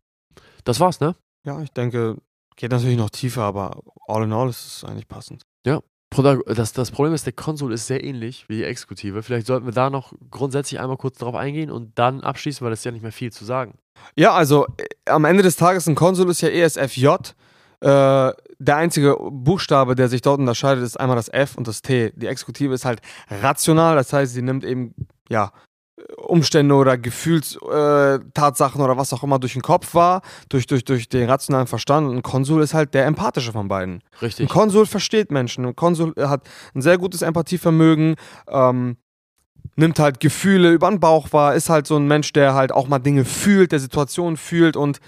Das 0.64 0.80
war's, 0.80 1.00
ne? 1.00 1.14
Ja, 1.47 1.61
ich 1.61 1.71
denke, 1.71 2.16
geht 2.56 2.71
natürlich 2.71 2.97
noch 2.97 3.11
tiefer, 3.11 3.42
aber 3.42 3.83
all 4.06 4.25
in 4.25 4.33
all 4.33 4.49
ist 4.49 4.66
es 4.66 4.85
eigentlich 4.85 5.09
passend. 5.09 5.42
Ja. 5.66 5.80
Das, 6.47 6.73
das 6.73 6.92
Problem 6.92 7.12
ist, 7.12 7.26
der 7.26 7.33
Konsul 7.33 7.73
ist 7.73 7.88
sehr 7.88 8.04
ähnlich 8.04 8.49
wie 8.49 8.59
die 8.59 8.64
Exekutive. 8.64 9.25
Vielleicht 9.25 9.49
sollten 9.49 9.66
wir 9.66 9.73
da 9.73 9.90
noch 9.90 10.12
grundsätzlich 10.30 10.78
einmal 10.78 10.97
kurz 10.97 11.18
drauf 11.18 11.35
eingehen 11.35 11.73
und 11.73 11.99
dann 11.99 12.21
abschließen, 12.21 12.64
weil 12.64 12.73
es 12.73 12.80
ist 12.80 12.85
ja 12.85 12.92
nicht 12.92 13.02
mehr 13.02 13.11
viel 13.11 13.33
zu 13.33 13.44
sagen. 13.44 13.78
Ja, 14.14 14.33
also 14.33 14.66
äh, 14.76 15.11
am 15.11 15.25
Ende 15.25 15.42
des 15.42 15.56
Tages, 15.56 15.88
ein 15.88 15.97
Konsul 15.97 16.30
ist 16.30 16.40
ja 16.40 16.50
ESFJ. 16.50 17.06
Äh, 17.06 18.33
der 18.59 18.76
einzige 18.76 19.16
Buchstabe, 19.18 19.97
der 19.97 20.09
sich 20.09 20.23
dort 20.23 20.38
unterscheidet, 20.38 20.85
ist 20.85 20.99
einmal 20.99 21.16
das 21.16 21.28
F 21.28 21.56
und 21.56 21.66
das 21.66 21.83
T. 21.83 22.12
Die 22.14 22.26
Exekutive 22.26 22.73
ist 22.73 22.85
halt 22.85 23.00
rational, 23.28 23.97
das 23.97 24.12
heißt, 24.12 24.35
sie 24.35 24.42
nimmt 24.42 24.64
eben, 24.64 24.94
ja, 25.28 25.52
Umstände 26.16 26.74
oder 26.74 26.98
Gefühlstatsachen 26.98 28.80
äh, 28.80 28.84
oder 28.84 28.96
was 28.96 29.12
auch 29.12 29.22
immer 29.22 29.38
durch 29.38 29.52
den 29.52 29.62
Kopf 29.62 29.94
war, 29.94 30.22
durch, 30.48 30.66
durch, 30.66 30.84
durch 30.84 31.08
den 31.08 31.28
rationalen 31.28 31.66
Verstand. 31.66 32.08
Und 32.08 32.16
ein 32.16 32.22
Konsul 32.22 32.62
ist 32.62 32.74
halt 32.74 32.94
der 32.94 33.06
empathische 33.06 33.52
von 33.52 33.68
beiden. 33.68 34.02
Richtig. 34.20 34.46
Ein 34.46 34.48
Konsul 34.48 34.86
versteht 34.86 35.30
Menschen. 35.30 35.64
Ein 35.64 35.76
Konsul 35.76 36.14
hat 36.18 36.42
ein 36.74 36.82
sehr 36.82 36.98
gutes 36.98 37.22
Empathievermögen, 37.22 38.16
ähm, 38.48 38.96
nimmt 39.76 39.98
halt 39.98 40.20
Gefühle 40.20 40.72
über 40.72 40.88
den 40.90 41.00
Bauch 41.00 41.32
wahr, 41.32 41.54
ist 41.54 41.70
halt 41.70 41.86
so 41.86 41.96
ein 41.96 42.08
Mensch, 42.08 42.32
der 42.32 42.54
halt 42.54 42.72
auch 42.72 42.88
mal 42.88 42.98
Dinge 42.98 43.24
fühlt, 43.24 43.72
der 43.72 43.80
Situationen 43.80 44.36
fühlt 44.36 44.76
und 44.76 45.00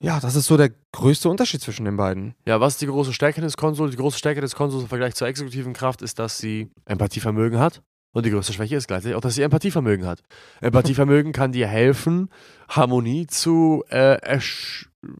ja, 0.00 0.20
das 0.20 0.34
ist 0.34 0.46
so 0.46 0.56
der 0.58 0.70
größte 0.92 1.30
Unterschied 1.30 1.62
zwischen 1.62 1.86
den 1.86 1.96
beiden. 1.96 2.34
Ja, 2.44 2.60
was 2.60 2.74
ist 2.74 2.82
die 2.82 2.86
große 2.86 3.14
Stärke 3.14 3.40
des 3.40 3.56
Konsuls? 3.56 3.92
Die 3.92 3.96
große 3.96 4.18
Stärke 4.18 4.42
des 4.42 4.54
Konsuls 4.54 4.82
im 4.82 4.88
Vergleich 4.88 5.14
zur 5.14 5.28
exekutiven 5.28 5.72
Kraft 5.72 6.02
ist, 6.02 6.18
dass 6.18 6.36
sie 6.36 6.70
Empathievermögen 6.84 7.58
hat. 7.58 7.80
Und 8.14 8.24
die 8.24 8.30
größte 8.30 8.52
Schwäche 8.52 8.76
ist 8.76 8.86
gleichzeitig 8.86 9.16
auch, 9.16 9.20
dass 9.20 9.34
sie 9.34 9.42
Empathievermögen 9.42 10.06
hat. 10.06 10.22
Empathievermögen 10.60 11.32
kann 11.32 11.50
dir 11.50 11.66
helfen, 11.66 12.30
Harmonie 12.68 13.26
zu 13.26 13.84
äh, 13.88 14.38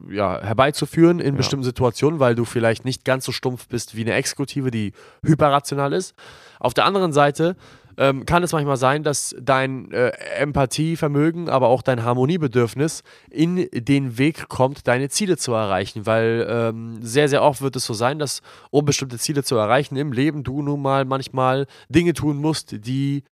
ja, 0.09 0.41
herbeizuführen 0.41 1.19
in 1.19 1.33
ja. 1.33 1.37
bestimmten 1.37 1.65
Situationen, 1.65 2.21
weil 2.21 2.35
du 2.35 2.45
vielleicht 2.45 2.85
nicht 2.85 3.03
ganz 3.03 3.25
so 3.25 3.33
stumpf 3.33 3.67
bist 3.67 3.97
wie 3.97 4.01
eine 4.01 4.13
Exekutive, 4.13 4.71
die 4.71 4.93
hyperrational 5.23 5.91
ist. 5.91 6.15
Auf 6.57 6.73
der 6.73 6.85
anderen 6.85 7.11
Seite 7.11 7.57
ähm, 7.97 8.25
kann 8.25 8.43
es 8.43 8.51
manchmal 8.51 8.77
sein, 8.77 9.03
dass 9.03 9.35
dein 9.39 9.91
äh, 9.91 10.09
Empathievermögen, 10.37 11.49
aber 11.49 11.67
auch 11.67 11.81
dein 11.81 12.03
Harmoniebedürfnis 12.03 13.03
in 13.29 13.67
den 13.71 14.17
Weg 14.17 14.47
kommt, 14.49 14.87
deine 14.87 15.09
Ziele 15.09 15.37
zu 15.37 15.53
erreichen. 15.53 16.05
Weil 16.05 16.45
ähm, 16.49 17.01
sehr, 17.01 17.29
sehr 17.29 17.43
oft 17.43 17.61
wird 17.61 17.75
es 17.75 17.85
so 17.85 17.93
sein, 17.93 18.19
dass 18.19 18.41
um 18.71 18.85
bestimmte 18.85 19.17
Ziele 19.17 19.43
zu 19.43 19.55
erreichen 19.55 19.95
im 19.95 20.11
Leben, 20.11 20.43
du 20.43 20.61
nun 20.61 20.81
mal 20.81 21.05
manchmal 21.05 21.67
Dinge 21.89 22.13
tun 22.13 22.37
musst, 22.37 22.85
die 22.85 23.23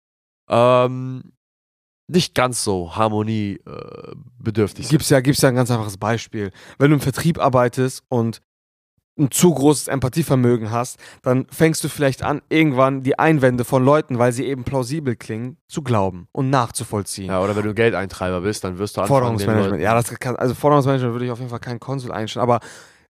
ähm, 0.49 1.33
nicht 2.07 2.35
ganz 2.35 2.63
so 2.63 2.95
harmoniebedürftig 2.95 4.85
sind. 4.85 4.91
Gibt's 4.91 5.09
ja, 5.09 5.21
gibt's 5.21 5.41
ja 5.41 5.49
ein 5.49 5.55
ganz 5.55 5.71
einfaches 5.71 5.97
Beispiel. 5.97 6.51
Wenn 6.77 6.89
du 6.89 6.95
im 6.95 7.01
Vertrieb 7.01 7.39
arbeitest 7.39 8.03
und 8.09 8.41
ein 9.17 9.29
zu 9.29 9.53
großes 9.53 9.87
Empathievermögen 9.87 10.71
hast, 10.71 10.97
dann 11.21 11.45
fängst 11.51 11.83
du 11.83 11.89
vielleicht 11.89 12.23
an, 12.23 12.41
irgendwann 12.49 13.03
die 13.03 13.19
Einwände 13.19 13.63
von 13.63 13.83
Leuten, 13.83 14.17
weil 14.17 14.31
sie 14.31 14.45
eben 14.45 14.63
plausibel 14.63 15.15
klingen, 15.15 15.57
zu 15.67 15.83
glauben 15.83 16.27
und 16.31 16.49
nachzuvollziehen. 16.49 17.27
Ja, 17.27 17.41
oder 17.41 17.55
wenn 17.55 17.63
du 17.63 17.73
Geldeintreiber 17.73 18.41
bist, 18.41 18.63
dann 18.63 18.79
wirst 18.79 18.97
du 18.97 19.01
anfangen, 19.01 19.19
Forderungsmanagement. 19.19 19.81
Ja, 19.81 19.93
das 19.93 20.09
kann, 20.19 20.35
also 20.35 20.55
Forderungsmanagement 20.55 21.13
würde 21.13 21.25
ich 21.25 21.31
auf 21.31 21.39
jeden 21.39 21.51
Fall 21.51 21.59
keinen 21.59 21.79
Konsul 21.79 22.11
einstellen, 22.11 22.43
aber 22.43 22.59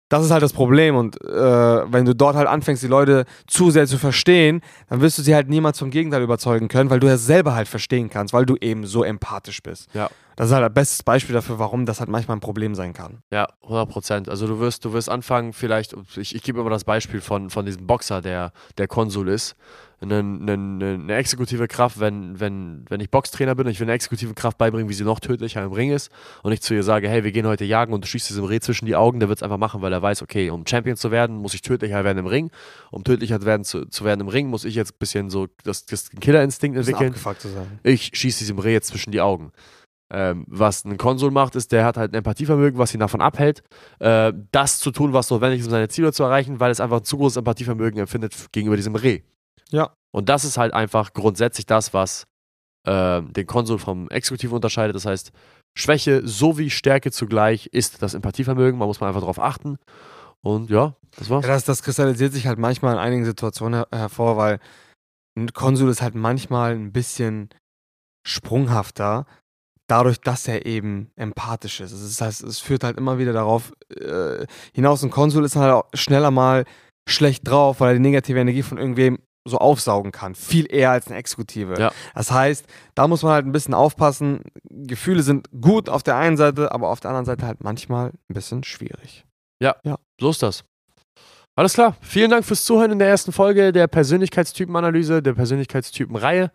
das 0.09 0.25
ist 0.25 0.31
halt 0.31 0.41
das 0.41 0.53
Problem. 0.53 0.95
Und 0.95 1.21
äh, 1.23 1.27
wenn 1.29 2.03
du 2.05 2.15
dort 2.15 2.35
halt 2.35 2.47
anfängst, 2.47 2.81
die 2.83 2.87
Leute 2.87 3.25
zu 3.47 3.69
sehr 3.69 3.85
zu 3.85 3.97
verstehen, 3.97 4.61
dann 4.89 5.01
wirst 5.01 5.17
du 5.17 5.21
sie 5.21 5.35
halt 5.35 5.49
niemals 5.49 5.79
vom 5.79 5.91
Gegenteil 5.91 6.23
überzeugen 6.23 6.67
können, 6.67 6.89
weil 6.89 6.99
du 6.99 7.07
ja 7.07 7.17
selber 7.17 7.53
halt 7.53 7.67
verstehen 7.67 8.09
kannst, 8.09 8.33
weil 8.33 8.45
du 8.45 8.55
eben 8.59 8.85
so 8.85 9.03
empathisch 9.03 9.61
bist. 9.61 9.87
Ja. 9.93 10.09
Das 10.39 10.47
ist 10.47 10.53
halt 10.53 10.63
das 10.63 10.73
beste 10.73 11.03
Beispiel 11.03 11.33
dafür, 11.33 11.59
warum 11.59 11.85
das 11.85 11.99
halt 11.99 12.09
manchmal 12.09 12.37
ein 12.37 12.39
Problem 12.39 12.73
sein 12.73 12.93
kann. 12.93 13.21
Ja, 13.31 13.47
100 13.63 13.89
Prozent. 13.89 14.29
Also 14.29 14.47
du 14.47 14.59
wirst, 14.59 14.85
du 14.85 14.93
wirst 14.93 15.09
anfangen, 15.09 15.51
vielleicht, 15.51 15.93
ich, 16.15 16.33
ich 16.33 16.43
gebe 16.43 16.61
immer 16.61 16.69
das 16.69 16.85
Beispiel 16.85 17.19
von, 17.19 17.49
von 17.49 17.65
diesem 17.65 17.85
Boxer, 17.85 18.21
der 18.21 18.53
der 18.77 18.87
Konsul 18.87 19.27
ist 19.27 19.55
eine, 20.01 20.19
eine, 20.19 20.53
eine, 20.53 21.15
exekutive 21.15 21.67
Kraft, 21.67 21.99
wenn, 21.99 22.39
wenn, 22.39 22.85
wenn 22.87 23.01
ich 23.01 23.09
Boxtrainer 23.09 23.55
bin 23.55 23.65
und 23.65 23.71
ich 23.71 23.79
will 23.79 23.85
eine 23.85 23.93
exekutive 23.93 24.33
Kraft 24.33 24.57
beibringen, 24.57 24.89
wie 24.89 24.93
sie 24.93 25.03
noch 25.03 25.19
tödlicher 25.19 25.63
im 25.63 25.73
Ring 25.73 25.91
ist 25.91 26.09
und 26.41 26.51
ich 26.51 26.61
zu 26.61 26.73
ihr 26.73 26.83
sage, 26.83 27.09
hey, 27.09 27.23
wir 27.23 27.31
gehen 27.31 27.45
heute 27.45 27.65
jagen 27.65 27.93
und 27.93 28.03
du 28.03 28.07
schießt 28.07 28.29
diesem 28.29 28.45
Reh 28.45 28.59
zwischen 28.59 28.85
die 28.85 28.95
Augen, 28.95 29.19
der 29.19 29.27
wird 29.27 29.39
es 29.39 29.43
einfach 29.43 29.57
machen, 29.57 29.81
weil 29.81 29.91
er 29.91 30.01
weiß, 30.01 30.21
okay, 30.21 30.49
um 30.49 30.65
Champion 30.65 30.95
zu 30.95 31.11
werden, 31.11 31.35
muss 31.35 31.53
ich 31.53 31.61
tödlicher 31.61 32.03
werden 32.03 32.17
im 32.17 32.27
Ring. 32.27 32.49
Um 32.91 33.03
tödlicher 33.03 33.43
werden 33.43 33.63
zu, 33.63 33.85
zu 33.85 34.05
werden 34.05 34.21
im 34.21 34.29
Ring, 34.29 34.47
muss 34.47 34.63
ich 34.63 34.75
jetzt 34.75 34.93
ein 34.93 34.99
bisschen 34.99 35.29
so 35.29 35.47
das, 35.63 35.85
das 35.85 36.09
Killerinstinkt 36.09 36.77
entwickeln. 36.77 37.13
Ich 37.83 38.11
schieße 38.13 38.39
diesem 38.39 38.59
Reh 38.59 38.71
jetzt 38.71 38.87
zwischen 38.87 39.11
die 39.11 39.21
Augen. 39.21 39.51
Ähm, 40.11 40.45
was 40.47 40.85
ein 40.85 40.97
Konsul 40.97 41.29
macht, 41.29 41.55
ist, 41.55 41.71
der 41.71 41.85
hat 41.85 41.97
halt 41.97 42.11
ein 42.11 42.17
Empathievermögen, 42.17 42.79
was 42.79 42.93
ihn 42.93 42.99
davon 42.99 43.21
abhält, 43.21 43.61
äh, 43.99 44.33
das 44.51 44.79
zu 44.79 44.91
tun, 44.91 45.13
was 45.13 45.29
notwendig 45.29 45.59
ist, 45.59 45.67
um 45.67 45.71
seine 45.71 45.87
Ziele 45.87 46.11
zu 46.11 46.23
erreichen, 46.23 46.59
weil 46.59 46.71
es 46.71 46.79
einfach 46.79 46.97
ein 46.97 47.03
zu 47.03 47.17
großes 47.17 47.37
Empathievermögen 47.37 47.99
empfindet 47.99 48.51
gegenüber 48.51 48.75
diesem 48.75 48.95
Reh. 48.95 49.21
Ja. 49.69 49.93
Und 50.11 50.29
das 50.29 50.45
ist 50.45 50.57
halt 50.57 50.73
einfach 50.73 51.13
grundsätzlich 51.13 51.67
das, 51.67 51.93
was 51.93 52.25
äh, 52.85 53.21
den 53.21 53.45
Konsul 53.45 53.77
vom 53.77 54.09
Exekutiv 54.09 54.51
unterscheidet. 54.51 54.95
Das 54.95 55.05
heißt, 55.05 55.31
Schwäche 55.77 56.27
sowie 56.27 56.71
Stärke 56.71 57.11
zugleich 57.11 57.67
ist 57.67 58.01
das 58.01 58.15
Empathievermögen. 58.15 58.79
Man 58.79 58.87
muss 58.87 58.99
mal 58.99 59.07
einfach 59.07 59.21
darauf 59.21 59.39
achten. 59.39 59.77
Und 60.41 60.69
ja, 60.69 60.95
das 61.17 61.29
war's. 61.29 61.45
Ja, 61.45 61.51
das, 61.51 61.65
das 61.65 61.83
kristallisiert 61.83 62.33
sich 62.33 62.47
halt 62.47 62.57
manchmal 62.57 62.93
in 62.93 62.99
einigen 62.99 63.25
Situationen 63.25 63.79
her 63.79 63.87
hervor, 63.91 64.37
weil 64.37 64.59
ein 65.37 65.53
Konsul 65.53 65.89
ist 65.89 66.01
halt 66.01 66.15
manchmal 66.15 66.73
ein 66.73 66.91
bisschen 66.91 67.49
sprunghafter, 68.25 69.25
dadurch, 69.89 70.21
dass 70.21 70.47
er 70.47 70.65
eben 70.65 71.11
empathisch 71.15 71.81
ist. 71.81 71.91
Das 71.91 72.21
heißt, 72.21 72.43
es 72.43 72.59
führt 72.59 72.83
halt 72.83 72.97
immer 72.97 73.17
wieder 73.17 73.33
darauf 73.33 73.73
äh, 73.89 74.45
hinaus. 74.73 75.03
Ein 75.03 75.09
Konsul 75.09 75.43
ist 75.43 75.55
halt 75.55 75.73
auch 75.73 75.85
schneller 75.93 76.31
mal 76.31 76.65
schlecht 77.07 77.47
drauf, 77.47 77.79
weil 77.79 77.89
er 77.89 77.93
die 77.95 77.99
negative 77.99 78.39
Energie 78.39 78.61
von 78.61 78.77
irgendwem 78.77 79.19
so 79.45 79.57
aufsaugen 79.57 80.11
kann. 80.11 80.35
Viel 80.35 80.71
eher 80.71 80.91
als 80.91 81.07
eine 81.07 81.17
Exekutive. 81.17 81.79
Ja. 81.79 81.91
Das 82.13 82.31
heißt, 82.31 82.65
da 82.93 83.07
muss 83.07 83.23
man 83.23 83.33
halt 83.33 83.45
ein 83.45 83.51
bisschen 83.51 83.73
aufpassen. 83.73 84.41
Gefühle 84.69 85.23
sind 85.23 85.49
gut 85.59 85.89
auf 85.89 86.03
der 86.03 86.17
einen 86.17 86.37
Seite, 86.37 86.71
aber 86.71 86.89
auf 86.89 86.99
der 86.99 87.09
anderen 87.09 87.25
Seite 87.25 87.47
halt 87.47 87.63
manchmal 87.63 88.09
ein 88.29 88.33
bisschen 88.33 88.63
schwierig. 88.63 89.25
Ja, 89.61 89.75
ja. 89.83 89.97
so 90.19 90.29
ist 90.29 90.43
das. 90.43 90.63
Alles 91.59 91.73
klar. 91.73 91.97
Vielen 91.99 92.31
Dank 92.31 92.45
fürs 92.45 92.63
Zuhören 92.63 92.93
in 92.93 92.99
der 92.99 93.09
ersten 93.09 93.33
Folge 93.33 93.73
der 93.73 93.87
Persönlichkeitstypenanalyse, 93.87 95.21
der 95.21 95.33
Persönlichkeitstypenreihe. 95.33 96.53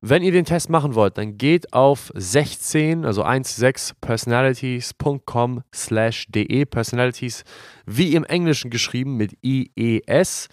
Wenn 0.00 0.22
ihr 0.22 0.32
den 0.32 0.46
Test 0.46 0.70
machen 0.70 0.94
wollt, 0.94 1.18
dann 1.18 1.36
geht 1.36 1.74
auf 1.74 2.10
16, 2.14 3.04
also 3.04 3.22
16personalities.com 3.22 5.62
slash 5.74 6.24
de, 6.30 6.64
Personalities 6.64 7.44
wie 7.84 8.14
im 8.14 8.24
Englischen 8.24 8.70
geschrieben 8.70 9.18
mit 9.18 9.36
IES. 9.42 10.48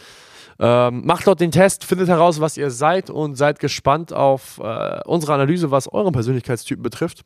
Ähm, 0.60 1.05
macht 1.05 1.25
dort 1.25 1.39
den 1.39 1.51
Test, 1.51 1.86
findet 1.86 2.10
heraus, 2.10 2.41
was 2.41 2.57
ihr 2.57 2.72
seid 2.72 3.10
und 3.10 3.36
seid 3.36 3.60
gespannt 3.60 4.12
auf 4.12 4.60
äh, 4.62 5.00
unsere 5.05 5.33
Analyse, 5.33 5.72
was 5.72 5.88
euren 5.88 6.12
Persönlichkeitstypen 6.12 6.83
betrifft. 6.83 7.24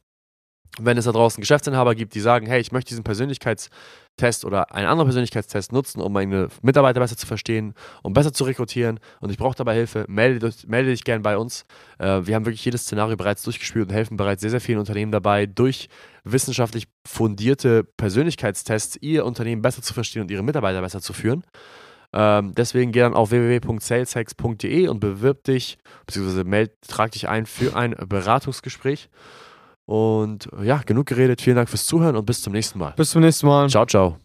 Wenn 0.79 0.97
es 0.97 1.05
da 1.05 1.11
draußen 1.11 1.41
Geschäftsinhaber 1.41 1.95
gibt, 1.95 2.13
die 2.15 2.19
sagen, 2.19 2.45
hey, 2.45 2.59
ich 2.59 2.71
möchte 2.71 2.89
diesen 2.89 3.03
Persönlichkeitstest 3.03 4.45
oder 4.45 4.73
einen 4.73 4.87
anderen 4.87 5.07
Persönlichkeitstest 5.07 5.71
nutzen, 5.71 6.01
um 6.01 6.13
meine 6.13 6.49
Mitarbeiter 6.61 6.99
besser 6.99 7.17
zu 7.17 7.25
verstehen, 7.25 7.73
um 8.03 8.13
besser 8.13 8.33
zu 8.33 8.43
rekrutieren 8.43 8.99
und 9.19 9.29
ich 9.29 9.37
brauche 9.37 9.55
dabei 9.55 9.75
Hilfe, 9.75 10.05
melde, 10.07 10.49
dich, 10.49 10.67
melde 10.67 10.91
dich 10.91 11.03
gerne 11.03 11.21
bei 11.21 11.37
uns. 11.37 11.65
Äh, 11.97 12.21
wir 12.23 12.35
haben 12.35 12.45
wirklich 12.45 12.65
jedes 12.65 12.83
Szenario 12.83 13.17
bereits 13.17 13.43
durchgespielt 13.43 13.87
und 13.87 13.93
helfen 13.93 14.17
bereits 14.17 14.41
sehr, 14.41 14.51
sehr 14.51 14.61
vielen 14.61 14.79
Unternehmen 14.79 15.11
dabei, 15.11 15.45
durch 15.45 15.89
wissenschaftlich 16.23 16.87
fundierte 17.07 17.83
Persönlichkeitstests 17.83 18.97
ihr 19.01 19.25
Unternehmen 19.25 19.61
besser 19.61 19.81
zu 19.81 19.93
verstehen 19.93 20.21
und 20.21 20.31
ihre 20.31 20.43
Mitarbeiter 20.43 20.81
besser 20.81 21.01
zu 21.01 21.13
führen. 21.13 21.43
Ähm, 22.13 22.53
deswegen 22.55 22.91
geh 22.91 23.01
dann 23.01 23.13
auf 23.13 23.31
www.saleshacks.de 23.31 24.87
und 24.87 24.99
bewirb 24.99 25.43
dich, 25.43 25.77
beziehungsweise 26.05 26.43
meld, 26.43 26.71
trag 26.87 27.11
dich 27.11 27.27
ein 27.27 27.45
für 27.45 27.75
ein 27.75 27.95
Beratungsgespräch. 28.07 29.09
Und 29.87 30.49
ja, 30.61 30.81
genug 30.85 31.05
geredet. 31.07 31.41
Vielen 31.41 31.55
Dank 31.55 31.69
fürs 31.69 31.85
Zuhören 31.85 32.17
und 32.17 32.25
bis 32.25 32.41
zum 32.41 32.51
nächsten 32.51 32.77
Mal. 32.77 32.93
Bis 32.97 33.09
zum 33.11 33.21
nächsten 33.21 33.47
Mal. 33.47 33.69
Ciao, 33.69 33.85
ciao. 33.85 34.17